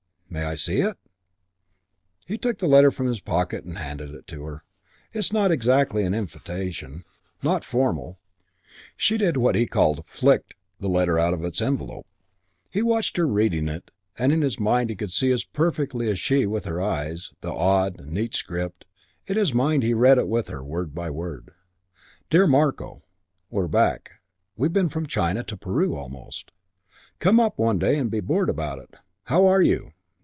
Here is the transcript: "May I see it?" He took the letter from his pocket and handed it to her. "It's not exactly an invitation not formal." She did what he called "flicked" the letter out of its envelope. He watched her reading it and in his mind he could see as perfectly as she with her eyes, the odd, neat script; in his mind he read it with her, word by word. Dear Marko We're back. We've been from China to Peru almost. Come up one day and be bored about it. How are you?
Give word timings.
"May 0.33 0.45
I 0.45 0.55
see 0.55 0.79
it?" 0.79 0.95
He 2.25 2.37
took 2.37 2.59
the 2.59 2.65
letter 2.67 2.89
from 2.89 3.07
his 3.07 3.19
pocket 3.19 3.65
and 3.65 3.77
handed 3.77 4.11
it 4.11 4.27
to 4.27 4.43
her. 4.45 4.63
"It's 5.11 5.33
not 5.33 5.51
exactly 5.51 6.05
an 6.05 6.13
invitation 6.13 7.03
not 7.43 7.65
formal." 7.65 8.17
She 8.95 9.17
did 9.17 9.35
what 9.35 9.55
he 9.55 9.65
called 9.67 10.05
"flicked" 10.07 10.53
the 10.79 10.87
letter 10.87 11.19
out 11.19 11.33
of 11.33 11.43
its 11.43 11.61
envelope. 11.61 12.07
He 12.69 12.81
watched 12.81 13.17
her 13.17 13.27
reading 13.27 13.67
it 13.67 13.91
and 14.17 14.31
in 14.31 14.41
his 14.41 14.57
mind 14.57 14.89
he 14.89 14.95
could 14.95 15.11
see 15.11 15.33
as 15.33 15.43
perfectly 15.43 16.07
as 16.07 16.17
she 16.17 16.45
with 16.45 16.63
her 16.63 16.79
eyes, 16.79 17.33
the 17.41 17.51
odd, 17.53 17.99
neat 18.05 18.33
script; 18.33 18.85
in 19.27 19.35
his 19.35 19.53
mind 19.53 19.83
he 19.83 19.93
read 19.93 20.17
it 20.17 20.29
with 20.29 20.47
her, 20.47 20.63
word 20.63 20.95
by 20.95 21.09
word. 21.09 21.51
Dear 22.29 22.47
Marko 22.47 23.03
We're 23.49 23.67
back. 23.67 24.11
We've 24.55 24.71
been 24.71 24.87
from 24.87 25.07
China 25.07 25.43
to 25.43 25.57
Peru 25.57 25.93
almost. 25.93 26.51
Come 27.19 27.37
up 27.37 27.59
one 27.59 27.79
day 27.79 27.97
and 27.97 28.09
be 28.09 28.21
bored 28.21 28.49
about 28.49 28.79
it. 28.79 28.95
How 29.23 29.45
are 29.45 29.61
you? 29.61 29.91